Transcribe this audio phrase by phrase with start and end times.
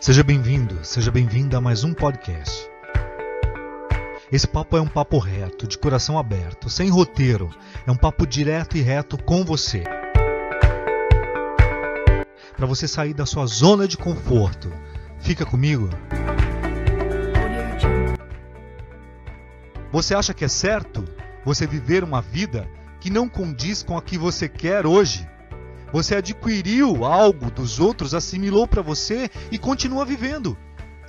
[0.00, 2.70] Seja bem-vindo, seja bem-vinda a mais um podcast.
[4.30, 7.50] Esse papo é um papo reto, de coração aberto, sem roteiro.
[7.84, 9.82] É um papo direto e reto com você.
[12.56, 14.72] Para você sair da sua zona de conforto.
[15.18, 15.90] Fica comigo?
[19.90, 21.04] Você acha que é certo
[21.44, 22.70] você viver uma vida
[23.00, 25.28] que não condiz com a que você quer hoje?
[25.92, 30.56] Você adquiriu algo dos outros, assimilou para você e continua vivendo.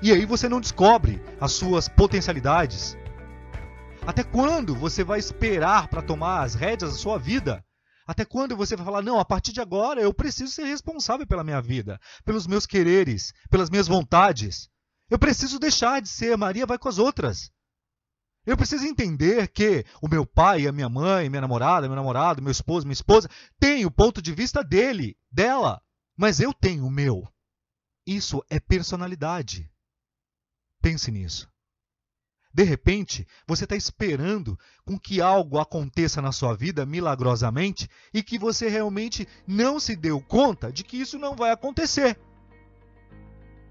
[0.02, 2.98] E aí você não descobre as suas potencialidades.
[4.08, 7.64] Até quando você vai esperar para tomar as rédeas da sua vida?
[8.08, 11.44] Até quando você vai falar, não, a partir de agora eu preciso ser responsável pela
[11.44, 14.70] minha vida, pelos meus quereres, pelas minhas vontades?
[15.10, 17.52] Eu preciso deixar de ser Maria vai com as outras.
[18.46, 22.52] Eu preciso entender que o meu pai, a minha mãe, minha namorada, meu namorado, meu
[22.52, 23.30] esposo, minha esposa,
[23.60, 25.82] têm o ponto de vista dele, dela,
[26.18, 27.28] mas eu tenho o meu.
[28.06, 29.70] Isso é personalidade.
[30.82, 31.50] Pense nisso.
[32.52, 38.40] De repente, você está esperando com que algo aconteça na sua vida milagrosamente e que
[38.40, 42.20] você realmente não se deu conta de que isso não vai acontecer.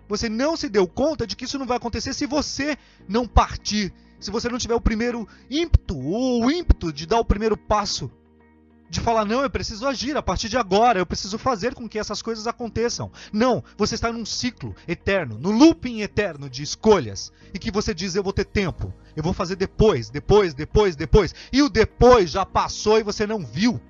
[0.08, 3.92] Você não se deu conta de que isso não vai acontecer se você não partir
[4.20, 8.10] se você não tiver o primeiro ímpeto, ou o ímpeto de dar o primeiro passo,
[8.90, 11.98] de falar, não, eu preciso agir a partir de agora, eu preciso fazer com que
[11.98, 13.10] essas coisas aconteçam.
[13.32, 18.14] Não, você está num ciclo eterno, no looping eterno de escolhas, e que você diz,
[18.14, 22.46] eu vou ter tempo, eu vou fazer depois, depois, depois, depois, e o depois já
[22.46, 23.80] passou e você não viu.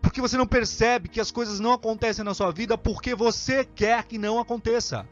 [0.00, 4.04] Porque você não percebe que as coisas não acontecem na sua vida porque você quer
[4.04, 5.06] que não aconteça.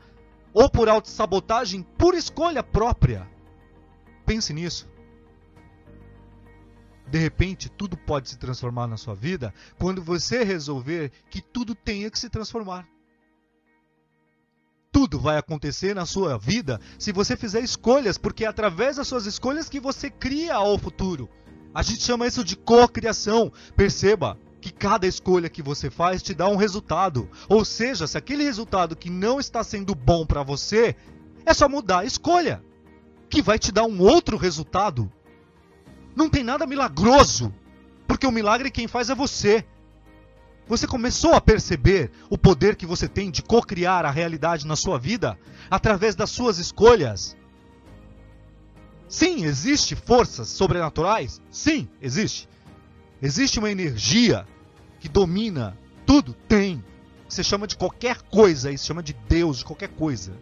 [0.52, 3.28] Ou por autossabotagem, por escolha própria.
[4.24, 4.88] Pense nisso.
[7.06, 12.10] De repente, tudo pode se transformar na sua vida quando você resolver que tudo tenha
[12.10, 12.86] que se transformar.
[14.90, 19.26] Tudo vai acontecer na sua vida se você fizer escolhas, porque é através das suas
[19.26, 21.28] escolhas que você cria o futuro.
[21.74, 23.52] A gente chama isso de cocriação.
[23.76, 27.28] Perceba que cada escolha que você faz te dá um resultado.
[27.48, 30.96] Ou seja, se aquele resultado que não está sendo bom para você,
[31.44, 32.62] é só mudar a escolha
[33.34, 35.10] que vai te dar um outro resultado.
[36.14, 37.52] Não tem nada milagroso,
[38.06, 39.66] porque o milagre quem faz é você.
[40.68, 45.00] Você começou a perceber o poder que você tem de co-criar a realidade na sua
[45.00, 45.36] vida
[45.68, 47.36] através das suas escolhas?
[49.08, 51.42] Sim, existe forças sobrenaturais?
[51.50, 52.48] Sim, existe.
[53.20, 54.46] Existe uma energia
[55.00, 56.34] que domina tudo?
[56.46, 56.84] Tem.
[57.28, 60.32] Você chama de qualquer coisa, isso chama de Deus, de qualquer coisa.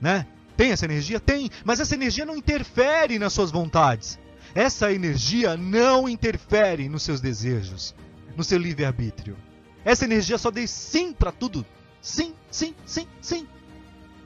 [0.00, 0.26] Né?
[0.56, 1.20] Tem essa energia?
[1.20, 4.18] Tem, mas essa energia não interfere nas suas vontades.
[4.54, 7.94] Essa energia não interfere nos seus desejos,
[8.34, 9.36] no seu livre-arbítrio.
[9.84, 11.64] Essa energia só diz sim para tudo.
[12.00, 13.46] Sim, sim, sim, sim.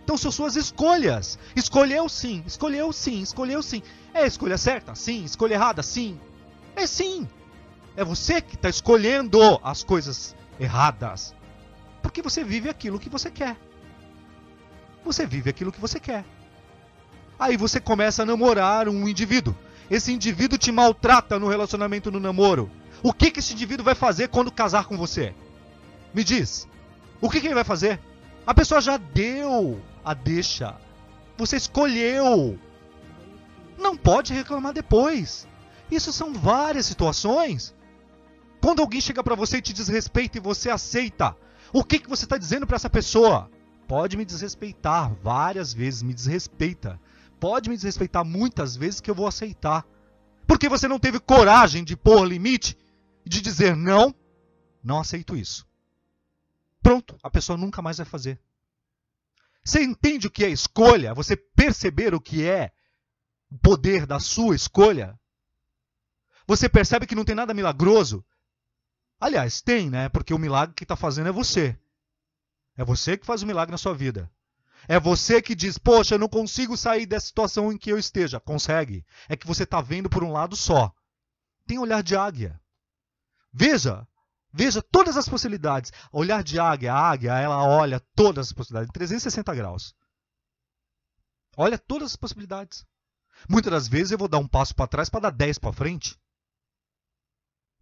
[0.04, 1.38] Então são suas escolhas.
[1.56, 3.82] Escolheu sim, escolheu sim, escolheu sim.
[4.14, 4.94] É a escolha certa?
[4.94, 5.24] Sim.
[5.24, 5.82] Escolha errada?
[5.82, 6.18] Sim.
[6.76, 7.28] É sim.
[7.96, 11.34] É você que está escolhendo as coisas erradas.
[12.02, 13.56] Porque você vive aquilo que você quer
[15.04, 16.24] você vive aquilo que você quer.
[17.38, 19.56] Aí você começa a namorar um indivíduo.
[19.90, 22.70] Esse indivíduo te maltrata no relacionamento no namoro.
[23.02, 25.34] O que, que esse indivíduo vai fazer quando casar com você?
[26.12, 26.68] Me diz.
[27.20, 27.98] O que, que ele vai fazer?
[28.46, 30.76] A pessoa já deu a deixa.
[31.36, 32.58] Você escolheu.
[33.78, 35.48] Não pode reclamar depois.
[35.90, 37.74] Isso são várias situações.
[38.60, 41.34] Quando alguém chega para você e te desrespeita e você aceita,
[41.72, 43.50] o que, que você está dizendo para essa pessoa?
[43.90, 47.00] Pode me desrespeitar várias vezes, me desrespeita.
[47.40, 49.84] Pode me desrespeitar muitas vezes que eu vou aceitar.
[50.46, 52.78] Porque você não teve coragem de pôr limite
[53.26, 54.14] de dizer não,
[54.80, 55.66] não aceito isso.
[56.80, 58.40] Pronto, a pessoa nunca mais vai fazer.
[59.64, 61.12] Você entende o que é escolha?
[61.12, 62.70] Você perceber o que é
[63.50, 65.18] o poder da sua escolha?
[66.46, 68.24] Você percebe que não tem nada milagroso?
[69.18, 70.08] Aliás, tem, né?
[70.08, 71.76] Porque o milagre que está fazendo é você.
[72.80, 74.32] É você que faz o milagre na sua vida.
[74.88, 78.40] É você que diz, poxa, eu não consigo sair dessa situação em que eu esteja.
[78.40, 79.04] Consegue.
[79.28, 80.90] É que você está vendo por um lado só.
[81.66, 82.58] Tem olhar de águia.
[83.52, 84.08] Veja,
[84.50, 85.92] veja todas as possibilidades.
[86.10, 89.94] Olhar de águia, a águia, ela olha todas as possibilidades, 360 graus.
[91.54, 92.86] Olha todas as possibilidades.
[93.46, 96.18] Muitas das vezes eu vou dar um passo para trás para dar 10 para frente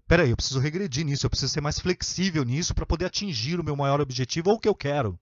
[0.08, 3.64] peraí, eu preciso regredir nisso, eu preciso ser mais flexível nisso para poder atingir o
[3.64, 5.18] meu maior objetivo ou o que eu quero.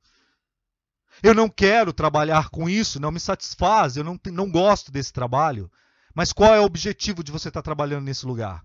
[1.22, 5.70] Eu não quero trabalhar com isso, não me satisfaz, eu não, não gosto desse trabalho.
[6.14, 8.62] Mas qual é o objetivo de você estar trabalhando nesse lugar?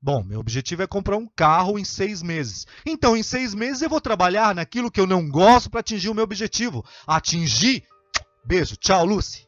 [0.00, 2.66] Bom, meu objetivo é comprar um carro em seis meses.
[2.84, 6.14] Então, em seis meses eu vou trabalhar naquilo que eu não gosto para atingir o
[6.14, 6.84] meu objetivo.
[7.06, 7.82] Atingir.
[8.44, 8.76] Beijo.
[8.76, 9.46] Tchau, Lucy.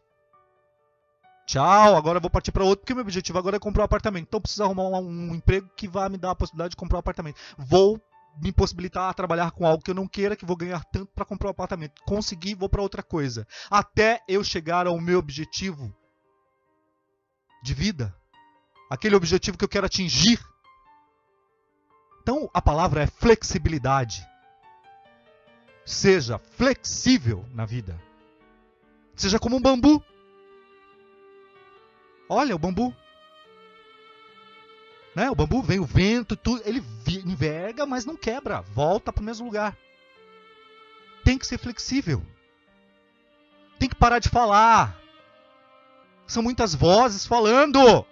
[1.48, 4.26] Tchau, agora eu vou partir para outro, porque meu objetivo agora é comprar um apartamento.
[4.28, 7.00] Então, preciso arrumar um, um emprego que vai me dar a possibilidade de comprar um
[7.00, 7.40] apartamento.
[7.56, 7.98] Vou
[8.38, 11.24] me possibilitar a trabalhar com algo que eu não queira, que vou ganhar tanto para
[11.24, 12.02] comprar um apartamento.
[12.04, 13.46] Consegui, vou para outra coisa.
[13.70, 15.90] Até eu chegar ao meu objetivo
[17.62, 18.14] de vida.
[18.90, 20.38] Aquele objetivo que eu quero atingir.
[22.20, 24.22] Então, a palavra é flexibilidade.
[25.82, 27.98] Seja flexível na vida.
[29.16, 30.04] Seja como um bambu.
[32.28, 32.94] Olha o bambu.
[35.14, 35.30] Né?
[35.30, 39.46] O bambu vem o vento, tudo, ele enverga, mas não quebra, volta para o mesmo
[39.46, 39.76] lugar.
[41.25, 42.22] Tem que ser flexível.
[43.78, 44.96] Tem que parar de falar.
[46.26, 48.04] São muitas vozes falando.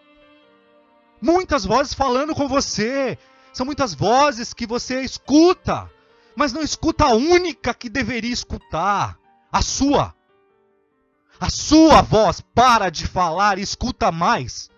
[1.20, 3.18] Muitas vozes falando com você.
[3.52, 5.90] São muitas vozes que você escuta,
[6.34, 9.18] mas não escuta a única que deveria escutar,
[9.50, 10.14] a sua.
[11.38, 14.70] A sua voz para de falar e escuta mais.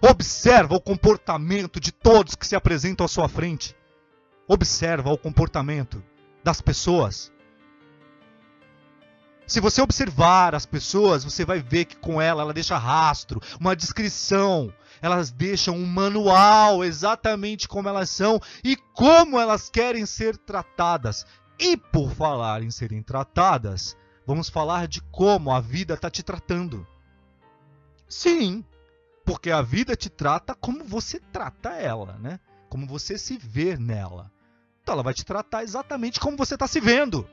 [0.00, 3.74] Observa o comportamento de todos que se apresentam à sua frente.
[4.46, 6.02] Observa o comportamento
[6.44, 7.32] das pessoas.
[9.46, 13.76] Se você observar as pessoas, você vai ver que com ela ela deixa rastro, uma
[13.76, 21.24] descrição, elas deixam um manual exatamente como elas são e como elas querem ser tratadas.
[21.58, 23.96] E por falar em serem tratadas,
[24.26, 26.86] vamos falar de como a vida está te tratando.
[28.08, 28.64] Sim,
[29.24, 32.40] porque a vida te trata como você trata ela, né?
[32.68, 34.30] Como você se vê nela.
[34.82, 37.28] Então ela vai te tratar exatamente como você está se vendo.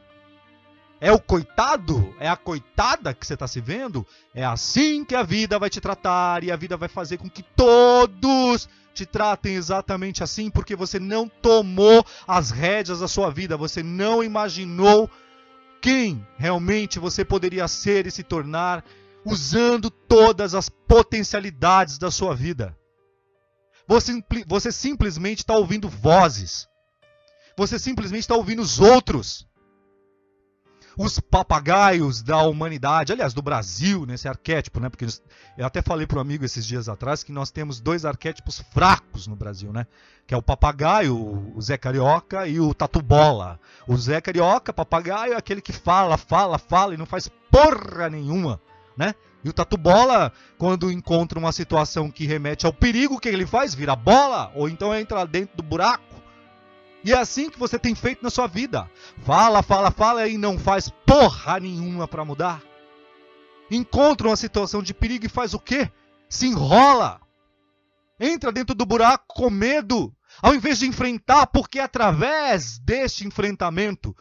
[1.02, 2.14] É o coitado?
[2.20, 4.06] É a coitada que você está se vendo?
[4.34, 7.42] É assim que a vida vai te tratar e a vida vai fazer com que
[7.42, 13.82] todos te tratem exatamente assim, porque você não tomou as rédeas da sua vida, você
[13.82, 15.10] não imaginou
[15.82, 18.84] quem realmente você poderia ser e se tornar
[19.26, 22.76] usando todas as potencialidades da sua vida.
[23.88, 26.68] Você, você simplesmente está ouvindo vozes.
[27.58, 29.48] Você simplesmente está ouvindo os outros.
[31.02, 34.90] Os papagaios da humanidade, aliás, do Brasil, nesse arquétipo, né?
[34.90, 35.06] Porque
[35.58, 39.26] eu até falei para um amigo esses dias atrás que nós temos dois arquétipos fracos
[39.26, 39.88] no Brasil, né?
[40.28, 41.16] Que é o papagaio,
[41.56, 43.60] o Zé Carioca e o Tatu Bola.
[43.88, 48.60] O Zé Carioca, papagaio, é aquele que fala, fala, fala e não faz porra nenhuma
[49.00, 49.16] né?
[49.42, 53.46] E o Tatu Bola, quando encontra uma situação que remete ao perigo, o que ele
[53.46, 53.74] faz?
[53.74, 56.04] Vira bola, ou então entra dentro do buraco.
[57.04, 58.90] E é assim que você tem feito na sua vida.
[59.24, 62.62] Fala, fala, fala e não faz porra nenhuma para mudar.
[63.72, 65.90] Encontra uma situação de perigo e faz o quê?
[66.28, 67.22] Se enrola.
[68.20, 74.16] Entra dentro do buraco com medo, ao invés de enfrentar, porque através deste enfrentamento,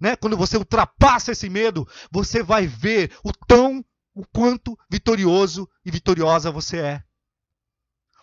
[0.00, 3.84] né, quando você ultrapassa esse medo, você vai ver o tão
[4.14, 7.02] o quanto vitorioso e vitoriosa você é.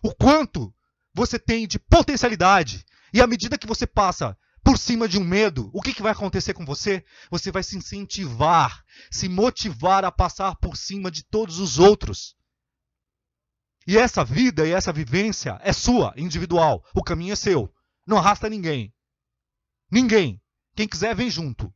[0.03, 0.73] O quanto
[1.13, 2.85] você tem de potencialidade.
[3.13, 6.11] E à medida que você passa por cima de um medo, o que, que vai
[6.11, 7.03] acontecer com você?
[7.29, 12.35] Você vai se incentivar, se motivar a passar por cima de todos os outros.
[13.87, 16.85] E essa vida e essa vivência é sua, individual.
[16.93, 17.74] O caminho é seu.
[18.05, 18.93] Não arrasta ninguém.
[19.91, 20.41] Ninguém.
[20.75, 21.74] Quem quiser, vem junto.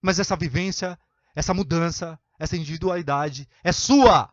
[0.00, 0.98] Mas essa vivência,
[1.34, 4.32] essa mudança, essa individualidade é sua.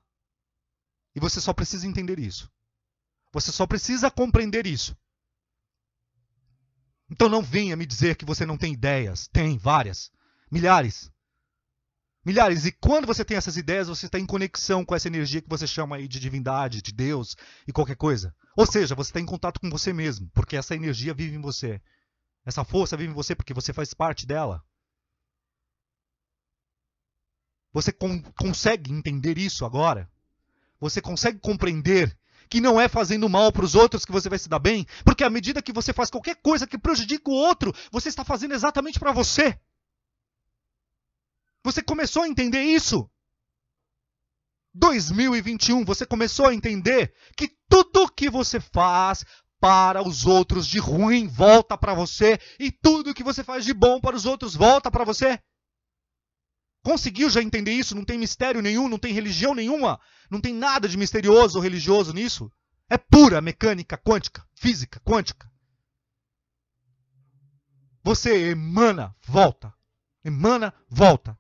[1.16, 2.52] E você só precisa entender isso.
[3.36, 4.96] Você só precisa compreender isso.
[7.12, 9.28] Então não venha me dizer que você não tem ideias.
[9.28, 10.10] Tem várias.
[10.50, 11.12] Milhares.
[12.24, 12.66] Milhares.
[12.66, 15.68] E quando você tem essas ideias, você está em conexão com essa energia que você
[15.68, 17.36] chama aí de divindade, de Deus
[17.68, 18.34] e qualquer coisa.
[18.56, 21.82] Ou seja, você está em contato com você mesmo, porque essa energia vive em você.
[22.46, 24.64] Essa força vive em você porque você faz parte dela.
[27.74, 30.10] Você con consegue entender isso agora?
[30.80, 32.18] Você consegue compreender
[32.50, 34.86] que não é fazendo mal para os outros que você vai se dar bem?
[35.04, 38.54] Porque à medida que você faz qualquer coisa que prejudica o outro, você está fazendo
[38.54, 39.58] exatamente para você.
[41.64, 43.10] Você começou a entender isso?
[44.76, 49.26] 2021, você começou a entender que tudo que você faz
[49.60, 54.00] para os outros de ruim volta para você e tudo que você faz de bom
[54.00, 55.42] para os outros volta para você?
[56.86, 57.96] Conseguiu já entender isso?
[57.96, 60.00] Não tem mistério nenhum, não tem religião nenhuma,
[60.30, 62.52] não tem nada de misterioso ou religioso nisso.
[62.88, 65.52] É pura mecânica quântica, física quântica.
[68.04, 69.74] Você emana, volta.
[70.24, 71.36] Emana, volta.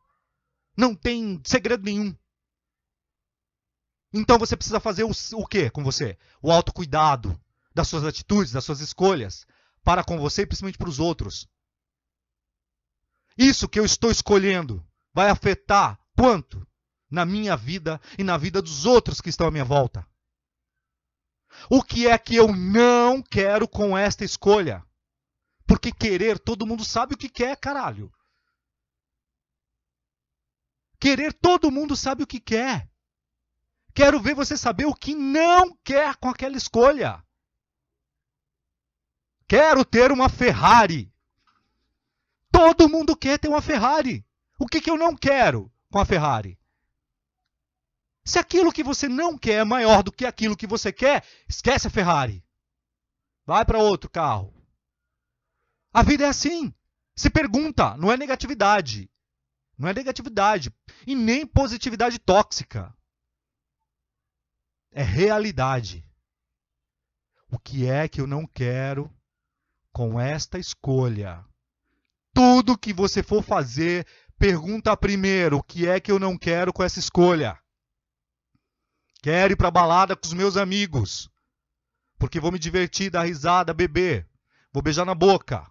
[0.76, 2.18] Não tem segredo nenhum.
[4.12, 6.18] Então você precisa fazer o, o quê com você?
[6.42, 7.40] O autocuidado
[7.72, 9.46] das suas atitudes, das suas escolhas,
[9.84, 11.48] para com você e principalmente para os outros.
[13.38, 14.84] Isso que eu estou escolhendo
[15.16, 16.68] vai afetar quanto
[17.10, 20.06] na minha vida e na vida dos outros que estão à minha volta.
[21.70, 24.86] O que é que eu não quero com esta escolha?
[25.66, 28.12] Porque querer, todo mundo sabe o que quer, caralho.
[31.00, 32.90] Querer, todo mundo sabe o que quer.
[33.94, 37.24] Quero ver você saber o que não quer com aquela escolha.
[39.48, 41.10] Quero ter uma Ferrari.
[42.52, 44.26] Todo mundo quer ter uma Ferrari.
[44.58, 46.58] O que, que eu não quero com a Ferrari?
[48.24, 51.88] Se aquilo que você não quer é maior do que aquilo que você quer, esquece
[51.88, 52.44] a Ferrari.
[53.46, 54.52] Vai para outro carro.
[55.94, 56.74] A vida é assim.
[57.16, 59.10] Se pergunta, não é negatividade.
[59.78, 60.74] Não é negatividade.
[61.06, 62.96] E nem positividade tóxica.
[64.92, 66.04] É realidade.
[67.52, 69.14] O que é que eu não quero
[69.92, 71.46] com esta escolha?
[72.34, 74.06] Tudo que você for fazer,
[74.38, 77.58] pergunta primeiro: o que é que eu não quero com essa escolha?
[79.22, 81.30] Quero ir para balada com os meus amigos.
[82.18, 84.28] Porque vou me divertir, dar risada, beber.
[84.72, 85.66] Vou beijar na boca.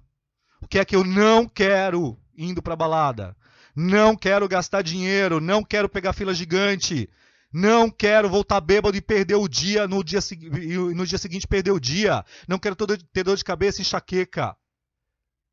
[0.61, 3.37] O que é que eu não quero indo para balada?
[3.76, 7.09] Não quero gastar dinheiro, não quero pegar fila gigante.
[7.52, 10.18] Não quero voltar bêbado e perder o dia no dia,
[10.92, 12.25] no dia seguinte perder o dia.
[12.49, 14.56] Não quero ter dor de cabeça e enxaqueca.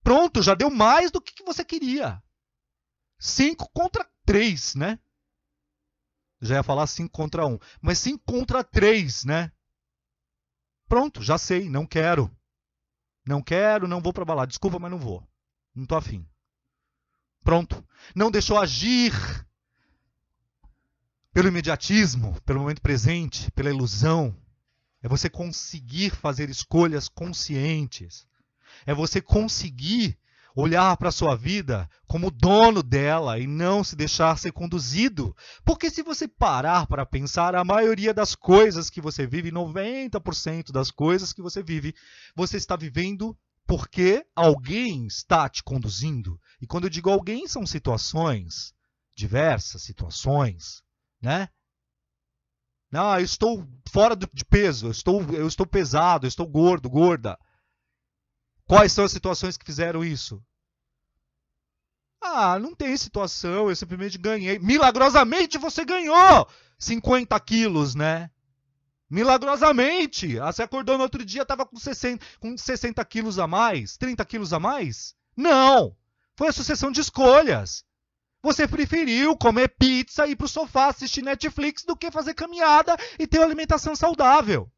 [0.04, 2.20] Pronto, já deu mais do que você queria.
[3.24, 4.98] Cinco contra três, né?
[6.42, 7.54] Já ia falar 5 contra 1.
[7.54, 7.60] Um.
[7.80, 9.52] Mas 5 contra 3, né?
[10.88, 12.36] Pronto, já sei, não quero.
[13.24, 14.48] Não quero, não vou pra balada.
[14.48, 15.24] Desculpa, mas não vou.
[15.76, 16.28] Não tô afim.
[17.44, 17.88] Pronto.
[18.16, 19.14] Não deixou agir
[21.32, 24.36] pelo imediatismo, pelo momento presente, pela ilusão.
[25.04, 28.28] É você conseguir fazer escolhas conscientes.
[28.84, 30.18] É você conseguir
[30.56, 35.36] olhar para a sua vida como dono dela e não se deixar ser conduzido.
[35.64, 40.92] Porque se você parar para pensar, a maioria das coisas que você vive, 90% das
[40.92, 41.94] coisas que você vive,
[42.36, 46.40] você está vivendo porque alguém está te conduzindo.
[46.62, 48.74] E quando eu digo alguém, são situações,
[49.16, 50.82] diversas situações,
[51.22, 51.48] né?
[52.92, 57.40] Não, eu estou fora de peso, eu estou, eu estou pesado, eu estou gordo, gorda.
[58.72, 60.42] Quais são as situações que fizeram isso?
[62.22, 64.60] Ah, não tem situação, eu simplesmente ganhei.
[64.60, 66.48] Milagrosamente você ganhou
[66.80, 68.32] 50 quilos, né?
[69.10, 70.40] Milagrosamente.
[70.40, 74.24] Ah, você acordou no outro dia, estava com 60, com 60 quilos a mais, 30
[74.24, 75.18] quilos a mais?
[75.36, 75.94] Não!
[76.38, 77.84] Foi a sucessão de escolhas.
[78.42, 83.40] Você preferiu comer pizza, ir pro sofá, assistir Netflix do que fazer caminhada e ter
[83.40, 84.72] uma alimentação saudável.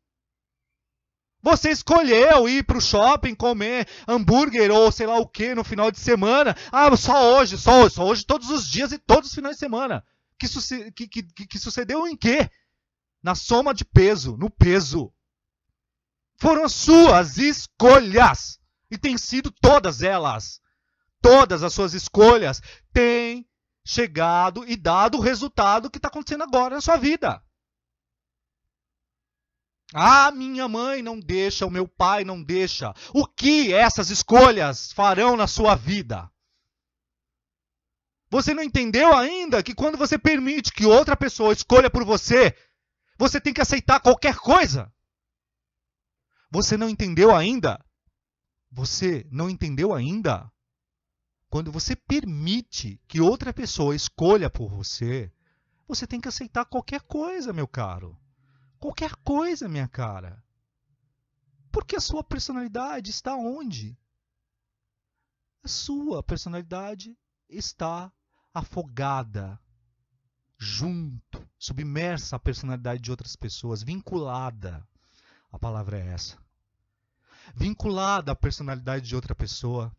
[1.44, 5.92] Você escolheu ir para o shopping comer hambúrguer ou sei lá o que no final
[5.92, 6.56] de semana.
[6.72, 9.60] Ah, só hoje, só hoje, só hoje, todos os dias e todos os finais de
[9.60, 10.06] semana.
[10.40, 10.48] Que,
[10.92, 12.50] que, que, que sucedeu em quê?
[13.22, 15.14] Na soma de peso, no peso.
[16.38, 18.58] Foram suas escolhas.
[18.90, 20.62] E tem sido todas elas.
[21.22, 22.62] Todas as suas escolhas
[22.94, 23.46] têm
[23.86, 27.44] chegado e dado o resultado que está acontecendo agora na sua vida.
[29.94, 32.94] Ah, minha mãe não deixa, o meu pai não deixa.
[33.14, 36.28] O que essas escolhas farão na sua vida?
[38.28, 42.58] Você não entendeu ainda que quando você permite que outra pessoa escolha por você,
[43.20, 44.92] você tem que aceitar qualquer coisa?
[46.50, 47.80] Você não entendeu ainda?
[48.72, 50.52] Você não entendeu ainda?
[51.48, 55.32] Quando você permite que outra pessoa escolha por você,
[55.88, 58.20] você tem que aceitar qualquer coisa, meu caro.
[58.84, 60.44] Qualquer coisa, minha cara.
[61.72, 63.98] Porque a sua personalidade está onde?
[65.64, 68.12] A sua personalidade está
[68.54, 69.58] afogada,
[70.58, 74.86] junto, submersa à personalidade de outras pessoas, vinculada.
[75.50, 76.38] A palavra é essa.
[77.56, 79.96] Vinculada à personalidade de outra pessoa,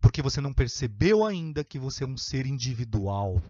[0.00, 3.42] porque você não percebeu ainda que você é um ser individual.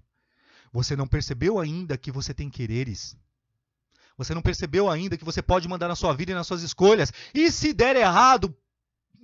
[0.72, 3.16] Você não percebeu ainda que você tem quereres.
[4.16, 7.12] Você não percebeu ainda que você pode mandar na sua vida e nas suas escolhas.
[7.34, 8.56] E se der errado,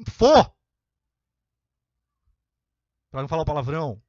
[0.09, 0.53] for.
[3.11, 4.03] Para não falar o palavrão.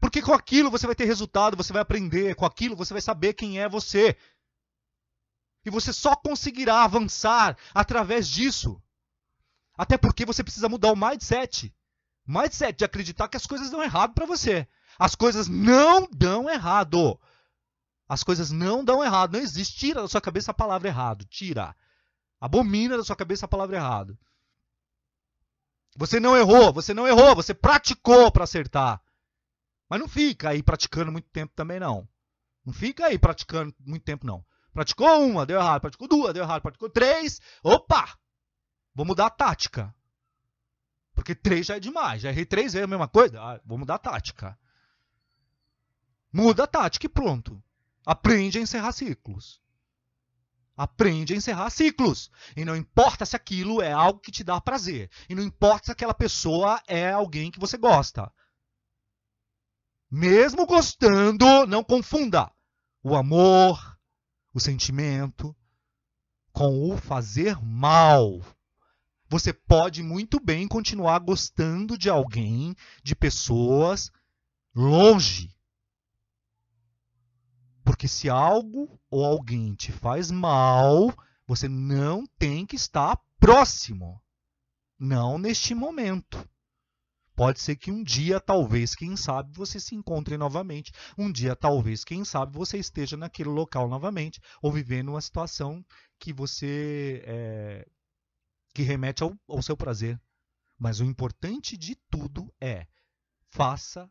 [0.00, 3.34] Porque com aquilo você vai ter resultado, você vai aprender, com aquilo você vai saber
[3.34, 4.16] quem é você.
[5.64, 8.82] E você só conseguirá avançar através disso.
[9.76, 11.72] Até porque você precisa mudar o mindset.
[12.26, 14.66] Mindset de acreditar que as coisas dão errado para você.
[14.98, 17.18] As coisas não dão errado.
[18.12, 19.32] As coisas não dão errado.
[19.32, 19.78] Não existe.
[19.78, 21.24] Tira da sua cabeça a palavra errado.
[21.24, 21.74] Tira.
[22.38, 24.18] Abomina da sua cabeça a palavra errado.
[25.96, 29.00] Você não errou, você não errou, você praticou para acertar.
[29.88, 32.06] Mas não fica aí praticando muito tempo também, não.
[32.66, 34.44] Não fica aí praticando muito tempo, não.
[34.74, 35.80] Praticou uma, deu errado.
[35.80, 36.60] Praticou duas, deu errado.
[36.60, 37.40] Praticou três.
[37.62, 38.18] Opa!
[38.94, 39.94] Vou mudar a tática.
[41.14, 42.20] Porque três já é demais.
[42.20, 43.40] Já errei três vezes a mesma coisa.
[43.40, 44.58] Ah, vou mudar a tática.
[46.30, 47.62] Muda a tática e pronto.
[48.04, 49.60] Aprende a encerrar ciclos.
[50.76, 52.30] Aprende a encerrar ciclos.
[52.56, 55.10] E não importa se aquilo é algo que te dá prazer.
[55.28, 58.32] E não importa se aquela pessoa é alguém que você gosta.
[60.10, 62.50] Mesmo gostando, não confunda
[63.02, 63.98] o amor,
[64.52, 65.56] o sentimento,
[66.52, 68.40] com o fazer mal.
[69.28, 74.12] Você pode muito bem continuar gostando de alguém, de pessoas,
[74.74, 75.50] longe.
[77.84, 81.12] Porque se algo ou alguém te faz mal,
[81.46, 84.22] você não tem que estar próximo.
[84.98, 86.48] Não neste momento.
[87.34, 90.92] Pode ser que um dia, talvez, quem sabe, você se encontre novamente.
[91.18, 95.84] Um dia, talvez, quem sabe, você esteja naquele local novamente, ou vivendo uma situação
[96.18, 97.88] que você é,
[98.74, 100.20] que remete ao, ao seu prazer.
[100.78, 102.86] Mas o importante de tudo é
[103.50, 104.10] faça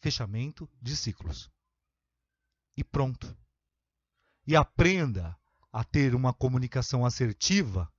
[0.00, 1.50] fechamento de ciclos
[2.78, 3.36] e pronto.
[4.46, 5.36] E aprenda
[5.72, 7.92] a ter uma comunicação assertiva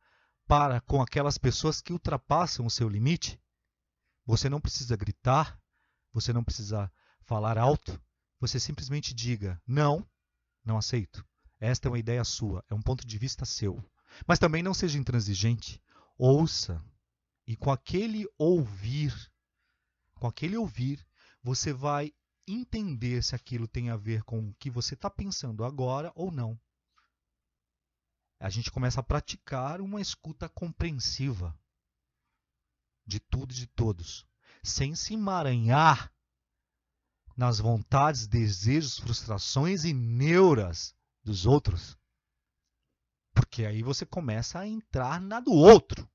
[0.48, 3.38] para com aquelas pessoas que ultrapassam o seu limite.
[4.26, 5.62] Você não precisa gritar,
[6.14, 6.90] você não precisa
[7.24, 8.02] falar alto,
[8.40, 10.08] você simplesmente diga: não,
[10.64, 11.28] não aceito.
[11.60, 13.84] Esta é uma ideia sua, é um ponto de vista seu.
[14.26, 15.84] Mas também não seja intransigente.
[16.18, 16.82] Ouça.
[17.46, 19.14] E com aquele ouvir,
[20.14, 21.06] com aquele ouvir,
[21.44, 22.14] você vai
[22.54, 26.60] entender se aquilo tem a ver com o que você está pensando agora ou não.
[28.40, 31.58] A gente começa a praticar uma escuta compreensiva
[33.06, 34.26] de tudo e de todos,
[34.64, 36.14] sem se emaranhar
[37.36, 41.98] nas vontades, desejos, frustrações e neuras dos outros.
[43.34, 46.10] Porque aí você começa a entrar na do outro.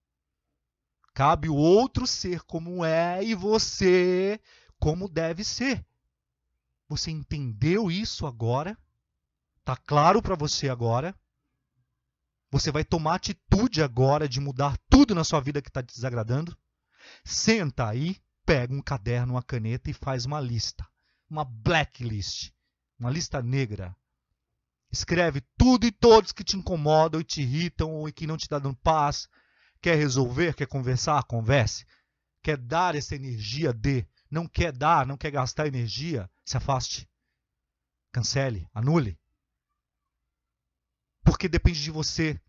[1.15, 4.41] Cabe o outro ser como é e você
[4.79, 5.85] como deve ser.
[6.97, 8.79] Você entendeu isso agora?
[9.65, 11.13] Tá claro para você agora?
[12.53, 16.57] Você vai tomar atitude agora de mudar tudo na sua vida que está te desagradando?
[17.25, 20.87] Senta aí, pega um caderno, uma caneta e faz uma lista.
[21.29, 22.53] Uma blacklist.
[22.97, 23.97] Uma lista negra.
[24.93, 28.73] Escreve tudo e todos que te incomodam e te irritam ou que não te dão
[28.73, 29.29] paz.
[29.83, 30.55] Quer resolver?
[30.55, 31.25] Quer conversar?
[31.25, 31.85] Converse.
[32.41, 33.73] Quer dar essa energia?
[33.73, 37.09] Dê não quer dar, não quer gastar energia, se afaste.
[38.13, 39.19] Cancele, anule.
[41.25, 42.41] Porque depende de você.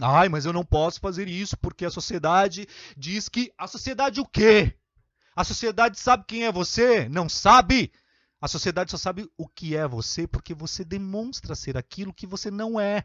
[0.00, 3.52] Ai, mas eu não posso fazer isso porque a sociedade diz que.
[3.56, 4.78] A sociedade o quê?
[5.34, 7.08] A sociedade sabe quem é você?
[7.08, 7.92] Não sabe!
[8.40, 12.50] A sociedade só sabe o que é você porque você demonstra ser aquilo que você
[12.50, 13.04] não é.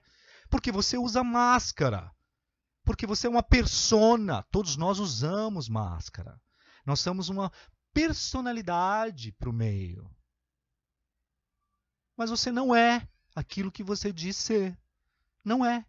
[0.50, 2.12] Porque você usa máscara.
[2.84, 4.44] Porque você é uma persona.
[4.52, 6.40] Todos nós usamos máscara.
[6.86, 7.52] Nós somos uma
[7.94, 10.10] personalidade para o meio.
[12.18, 14.78] Mas você não é aquilo que você diz ser.
[15.44, 15.86] Não é.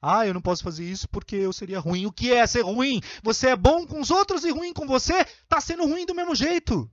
[0.00, 2.06] Ah, eu não posso fazer isso porque eu seria ruim.
[2.06, 3.00] O que é ser ruim?
[3.22, 5.14] Você é bom com os outros e ruim com você?
[5.22, 6.90] Está sendo ruim do mesmo jeito.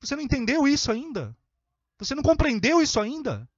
[0.00, 1.36] Você não entendeu isso ainda?
[1.98, 3.48] Você não compreendeu isso ainda?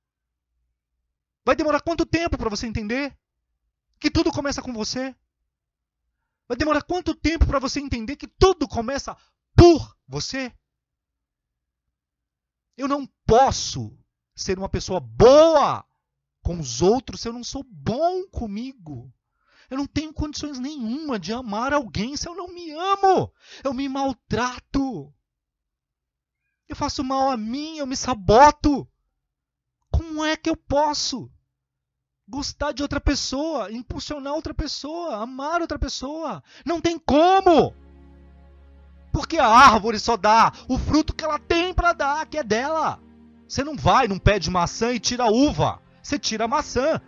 [1.44, 3.16] Vai demorar quanto tempo para você entender
[3.98, 5.16] que tudo começa com você?
[6.48, 9.14] Vai demorar quanto tempo para você entender que tudo começa
[9.54, 10.50] por você?
[12.74, 13.94] Eu não posso
[14.34, 15.84] ser uma pessoa boa
[16.42, 19.12] com os outros se eu não sou bom comigo.
[19.68, 23.30] Eu não tenho condições nenhuma de amar alguém se eu não me amo.
[23.62, 25.12] Eu me maltrato.
[26.66, 28.88] Eu faço mal a mim, eu me saboto.
[29.90, 31.30] Como é que eu posso?
[32.28, 36.42] Gostar de outra pessoa, impulsionar outra pessoa, amar outra pessoa.
[36.64, 37.74] Não tem como!
[39.10, 43.00] Porque a árvore só dá o fruto que ela tem para dar, que é dela.
[43.48, 45.80] Você não vai num pé de maçã e tira a uva.
[46.02, 47.00] Você tira a maçã.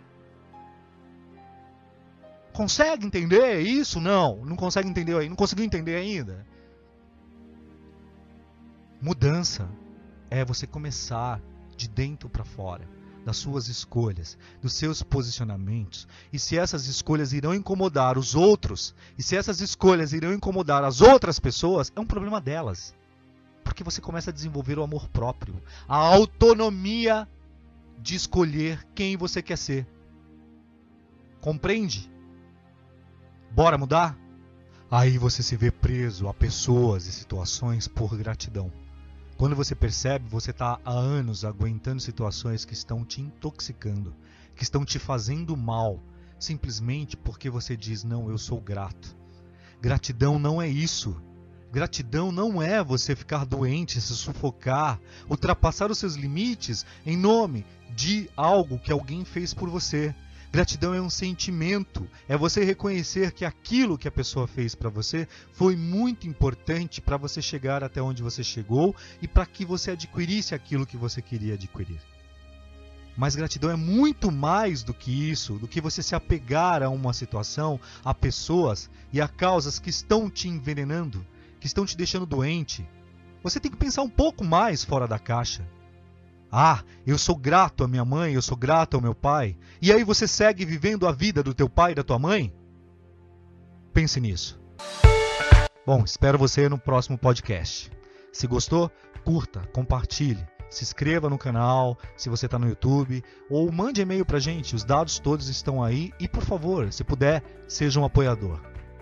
[2.51, 4.01] Consegue entender isso?
[4.01, 4.43] Não.
[4.43, 5.29] Não consegue entender aí.
[5.29, 6.45] Não conseguiu entender ainda?
[8.99, 9.69] Mudança
[10.29, 11.39] é você começar
[11.77, 17.53] de dentro para fora das suas escolhas, dos seus posicionamentos, e se essas escolhas irão
[17.53, 22.41] incomodar os outros, e se essas escolhas irão incomodar as outras pessoas, é um problema
[22.41, 22.95] delas.
[23.63, 27.27] porque você começa a desenvolver o amor próprio, a autonomia
[27.99, 29.87] de escolher quem você quer ser.
[31.39, 32.11] Compreende?
[33.51, 34.17] Bora mudar?
[34.89, 38.71] Aí você se vê preso a pessoas e situações por gratidão.
[39.41, 44.15] Quando você percebe, você está há anos aguentando situações que estão te intoxicando,
[44.55, 45.99] que estão te fazendo mal,
[46.39, 49.17] simplesmente porque você diz: Não, eu sou grato.
[49.81, 51.19] Gratidão não é isso.
[51.71, 58.29] Gratidão não é você ficar doente, se sufocar, ultrapassar os seus limites em nome de
[58.37, 60.13] algo que alguém fez por você.
[60.51, 65.25] Gratidão é um sentimento, é você reconhecer que aquilo que a pessoa fez para você
[65.53, 70.53] foi muito importante para você chegar até onde você chegou e para que você adquirisse
[70.53, 72.01] aquilo que você queria adquirir.
[73.15, 77.13] Mas gratidão é muito mais do que isso, do que você se apegar a uma
[77.13, 81.25] situação, a pessoas e a causas que estão te envenenando,
[81.61, 82.85] que estão te deixando doente.
[83.41, 85.65] Você tem que pensar um pouco mais fora da caixa.
[86.51, 89.57] Ah, eu sou grato à minha mãe, eu sou grato ao meu pai.
[89.81, 92.53] E aí você segue vivendo a vida do teu pai e da tua mãe?
[93.93, 94.59] Pense nisso.
[95.85, 97.89] Bom, espero você no próximo podcast.
[98.33, 98.91] Se gostou,
[99.23, 104.39] curta, compartilhe, se inscreva no canal, se você está no YouTube, ou mande e-mail para
[104.39, 106.11] gente, os dados todos estão aí.
[106.19, 108.61] E por favor, se puder, seja um apoiador.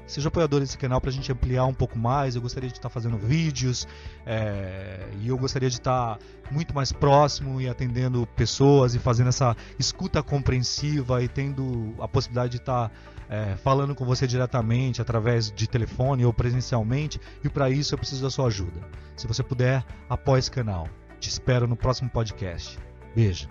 [0.09, 2.35] Seja apoiador desse canal para a gente ampliar um pouco mais.
[2.35, 3.87] Eu gostaria de estar fazendo vídeos
[4.25, 6.17] é, e eu gostaria de estar
[6.49, 12.53] muito mais próximo e atendendo pessoas e fazendo essa escuta compreensiva e tendo a possibilidade
[12.53, 12.91] de estar
[13.29, 17.21] é, falando com você diretamente através de telefone ou presencialmente.
[17.43, 18.81] E para isso eu preciso da sua ajuda.
[19.15, 20.89] Se você puder, apoie esse canal.
[21.19, 22.79] Te espero no próximo podcast.
[23.15, 23.47] Beijo.